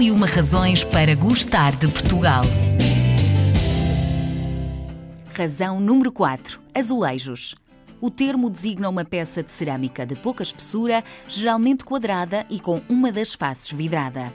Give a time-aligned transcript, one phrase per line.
[0.00, 2.40] E uma razões para gostar de Portugal.
[5.34, 6.58] Razão número 4.
[6.74, 7.54] Azulejos.
[8.00, 13.12] O termo designa uma peça de cerâmica de pouca espessura, geralmente quadrada e com uma
[13.12, 14.32] das faces vidrada.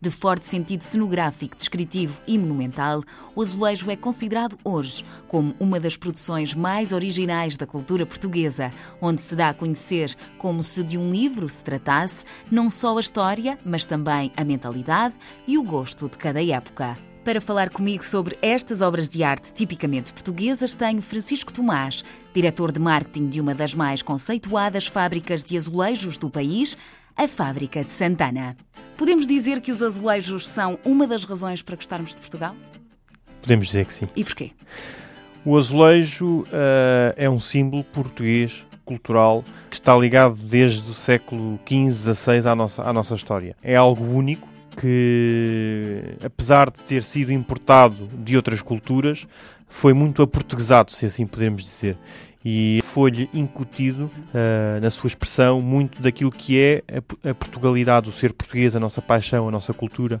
[0.00, 3.02] De forte sentido cenográfico, descritivo e monumental,
[3.34, 9.22] o azulejo é considerado hoje como uma das produções mais originais da cultura portuguesa, onde
[9.22, 13.58] se dá a conhecer como se de um livro se tratasse, não só a história,
[13.64, 15.14] mas também a mentalidade
[15.46, 16.96] e o gosto de cada época.
[17.24, 22.80] Para falar comigo sobre estas obras de arte tipicamente portuguesas, tenho Francisco Tomás, diretor de
[22.80, 26.74] marketing de uma das mais conceituadas fábricas de azulejos do país,
[27.18, 28.56] a Fábrica de Santana.
[28.96, 32.54] Podemos dizer que os azulejos são uma das razões para gostarmos de Portugal?
[33.42, 34.08] Podemos dizer que sim.
[34.14, 34.52] E porquê?
[35.44, 42.14] O azulejo uh, é um símbolo português cultural que está ligado desde o século XV,
[42.14, 43.56] XVI à nossa, à nossa história.
[43.64, 44.48] É algo único
[44.80, 49.26] que, apesar de ter sido importado de outras culturas,
[49.68, 51.96] foi muito aportuguesado, se assim podemos dizer
[52.44, 58.12] e foi-lhe incutido uh, na sua expressão muito daquilo que é a, a, Portugalidade, o
[58.12, 60.20] ser português, a nossa paixão, a nossa cultura,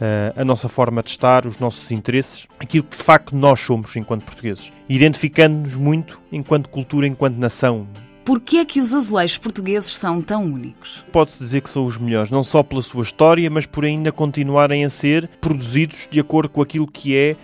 [0.00, 3.94] uh, a nossa forma de estar, os nossos interesses, aquilo que de facto nós somos
[3.96, 7.86] enquanto portugueses, identificando-nos muito enquanto cultura, enquanto nação.
[8.24, 11.02] Porquê é que os azulejos portugueses são tão únicos?
[11.10, 14.84] Pode-se dizer que são os melhores, não só pela sua história, mas por ainda continuarem
[14.84, 17.36] a ser produzidos de acordo com aquilo que é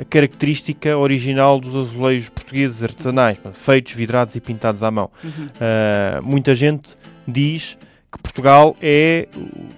[0.00, 5.10] a característica original dos azulejos portugueses artesanais, feitos, vidrados e pintados à mão.
[5.24, 5.30] Uhum.
[5.30, 6.94] Uh, muita gente
[7.26, 7.76] diz
[8.10, 9.28] que Portugal é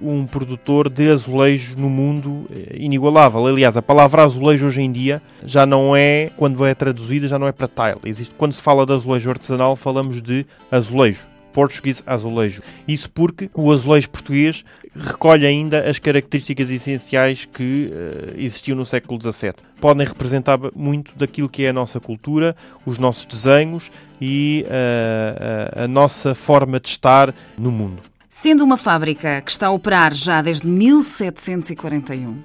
[0.00, 3.44] um produtor de azulejos no mundo eh, inigualável.
[3.46, 7.48] Aliás, a palavra azulejo hoje em dia já não é, quando é traduzida, já não
[7.48, 8.00] é para tile.
[8.04, 11.30] Existe, quando se fala de azulejo artesanal, falamos de azulejo.
[11.52, 12.62] Portuguese Azulejo.
[12.86, 14.64] Isso porque o azulejo português
[14.94, 19.54] recolhe ainda as características essenciais que uh, existiam no século XVII.
[19.80, 22.54] Podem representar muito daquilo que é a nossa cultura,
[22.84, 23.90] os nossos desenhos
[24.20, 28.02] e uh, a, a nossa forma de estar no mundo.
[28.32, 32.42] Sendo uma fábrica que está a operar já desde 1741, uh,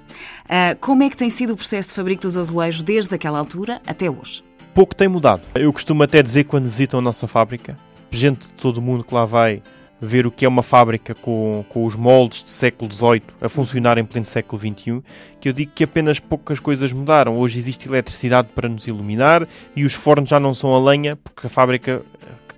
[0.80, 4.10] como é que tem sido o processo de fabrico dos azulejos desde aquela altura até
[4.10, 4.42] hoje?
[4.74, 5.42] Pouco tem mudado.
[5.54, 7.78] Eu costumo até dizer quando visitam a nossa fábrica
[8.10, 9.62] gente de todo o mundo que lá vai
[10.00, 13.96] ver o que é uma fábrica com, com os moldes do século XVIII a funcionar
[13.96, 15.02] em pleno século XXI,
[15.40, 17.38] que eu digo que apenas poucas coisas mudaram.
[17.38, 21.46] Hoje existe eletricidade para nos iluminar e os fornos já não são a lenha, porque
[21.46, 22.02] a fábrica,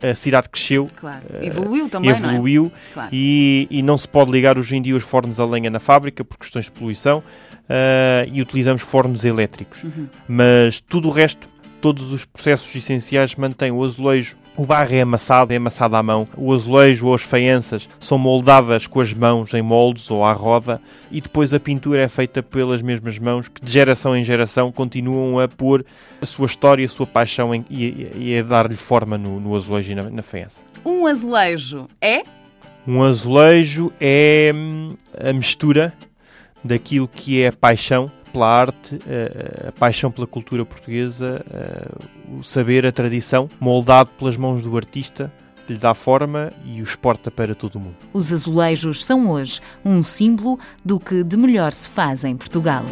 [0.02, 0.88] a cidade cresceu.
[0.96, 1.22] Claro.
[1.34, 2.92] Eh, evoluiu também, evoluiu não é?
[2.94, 3.08] claro.
[3.12, 6.24] e, e não se pode ligar hoje em dia os fornos a lenha na fábrica
[6.24, 9.84] por questões de poluição uh, e utilizamos fornos elétricos.
[9.84, 10.08] Uhum.
[10.26, 11.48] Mas tudo o resto
[11.80, 14.36] todos os processos essenciais mantêm o azulejo.
[14.56, 16.28] O barro é amassado, é amassado à mão.
[16.36, 20.80] O azulejo ou as faianças são moldadas com as mãos em moldes ou à roda
[21.10, 25.38] e depois a pintura é feita pelas mesmas mãos que de geração em geração continuam
[25.38, 25.84] a pôr
[26.20, 29.92] a sua história, a sua paixão em, e, e, a dar-lhe forma no, no, azulejo
[29.92, 30.60] e na, na faiança.
[30.84, 32.22] Um azulejo é?
[32.86, 35.92] Um azulejo é hum, a mistura
[36.64, 38.98] daquilo que é a paixão pela arte,
[39.64, 41.44] a, a paixão pela cultura portuguesa,
[42.38, 45.32] o saber, a tradição, moldado pelas mãos do artista
[45.66, 47.96] que lhe dá forma e o exporta para todo o mundo.
[48.14, 52.84] Os azulejos são hoje um símbolo do que de melhor se faz em Portugal.